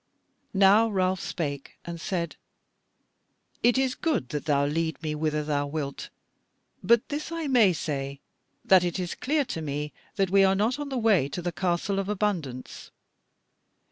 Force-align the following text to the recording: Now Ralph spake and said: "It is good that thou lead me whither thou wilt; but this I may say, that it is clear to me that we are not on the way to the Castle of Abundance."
Now 0.55 0.89
Ralph 0.89 1.19
spake 1.19 1.77
and 1.85 2.01
said: 2.01 2.35
"It 3.61 3.77
is 3.77 3.93
good 3.93 4.29
that 4.29 4.45
thou 4.45 4.65
lead 4.65 4.99
me 5.03 5.13
whither 5.13 5.43
thou 5.43 5.67
wilt; 5.67 6.09
but 6.83 7.09
this 7.09 7.31
I 7.31 7.45
may 7.45 7.71
say, 7.71 8.19
that 8.65 8.83
it 8.83 8.97
is 8.97 9.13
clear 9.13 9.45
to 9.45 9.61
me 9.61 9.93
that 10.15 10.31
we 10.31 10.43
are 10.43 10.55
not 10.55 10.79
on 10.79 10.89
the 10.89 10.97
way 10.97 11.29
to 11.29 11.41
the 11.43 11.51
Castle 11.51 11.99
of 11.99 12.09
Abundance." 12.09 12.89